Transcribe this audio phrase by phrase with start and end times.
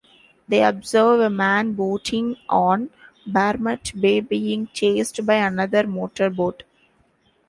[0.47, 2.89] They observe a man boating on
[3.27, 6.63] Barmet Bay being chased by another motorboat.